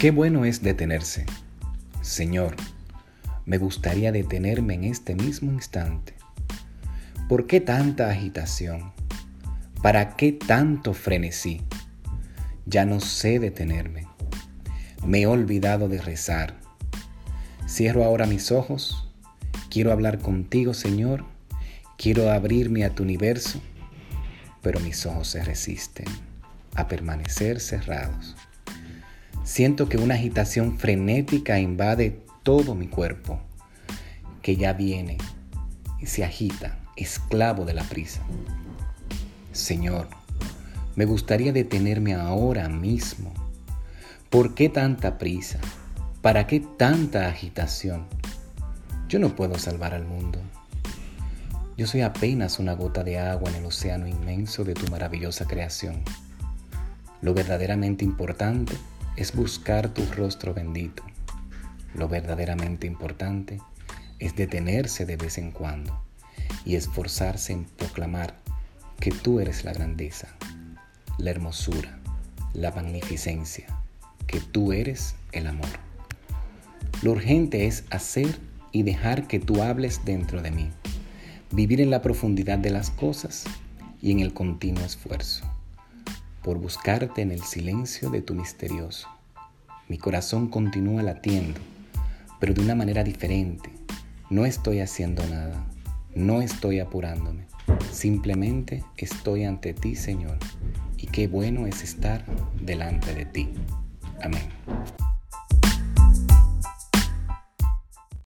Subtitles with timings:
[0.00, 1.26] Qué bueno es detenerse.
[2.00, 2.56] Señor,
[3.44, 6.14] me gustaría detenerme en este mismo instante.
[7.28, 8.94] ¿Por qué tanta agitación?
[9.82, 11.60] ¿Para qué tanto frenesí?
[12.64, 14.06] Ya no sé detenerme.
[15.04, 16.56] Me he olvidado de rezar.
[17.68, 19.06] Cierro ahora mis ojos.
[19.68, 21.26] Quiero hablar contigo, Señor.
[21.98, 23.60] Quiero abrirme a tu universo,
[24.62, 26.06] pero mis ojos se resisten
[26.74, 28.34] a permanecer cerrados.
[29.50, 33.40] Siento que una agitación frenética invade todo mi cuerpo,
[34.42, 35.18] que ya viene
[35.98, 38.22] y se agita, esclavo de la prisa.
[39.50, 40.06] Señor,
[40.94, 43.34] me gustaría detenerme ahora mismo.
[44.30, 45.58] ¿Por qué tanta prisa?
[46.22, 48.06] ¿Para qué tanta agitación?
[49.08, 50.38] Yo no puedo salvar al mundo.
[51.76, 56.04] Yo soy apenas una gota de agua en el océano inmenso de tu maravillosa creación.
[57.20, 58.74] Lo verdaderamente importante
[59.16, 61.02] es buscar tu rostro bendito.
[61.94, 63.60] Lo verdaderamente importante
[64.18, 66.02] es detenerse de vez en cuando
[66.64, 68.36] y esforzarse en proclamar
[68.98, 70.28] que tú eres la grandeza,
[71.18, 71.98] la hermosura,
[72.52, 73.66] la magnificencia,
[74.26, 75.68] que tú eres el amor.
[77.02, 78.38] Lo urgente es hacer
[78.72, 80.70] y dejar que tú hables dentro de mí,
[81.50, 83.44] vivir en la profundidad de las cosas
[84.02, 85.44] y en el continuo esfuerzo,
[86.42, 89.08] por buscarte en el silencio de tu misterioso.
[89.88, 91.60] Mi corazón continúa latiendo,
[92.38, 93.70] pero de una manera diferente.
[94.30, 95.66] No estoy haciendo nada,
[96.14, 97.46] no estoy apurándome,
[97.90, 100.38] simplemente estoy ante ti, Señor,
[100.96, 102.24] y qué bueno es estar
[102.60, 103.50] delante de ti.
[104.22, 104.48] Amén.